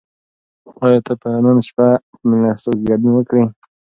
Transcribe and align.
آیا 0.85 0.99
ته 1.05 1.13
به 1.19 1.29
نن 1.45 1.57
شپه 1.67 1.87
په 2.17 2.23
مېلمستیا 2.29 2.71
کې 2.79 2.85
ګډون 2.89 3.13
وکړې؟ 3.15 3.43